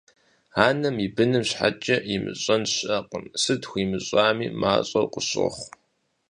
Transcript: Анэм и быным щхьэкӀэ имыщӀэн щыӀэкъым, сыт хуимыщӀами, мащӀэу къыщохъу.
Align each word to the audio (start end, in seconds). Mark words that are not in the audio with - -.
Анэм 0.67 0.95
и 1.05 1.07
быным 1.15 1.43
щхьэкӀэ 1.49 1.97
имыщӀэн 2.13 2.63
щыӀэкъым, 2.73 3.25
сыт 3.41 3.61
хуимыщӀами, 3.69 4.47
мащӀэу 4.61 5.11
къыщохъу. 5.13 5.67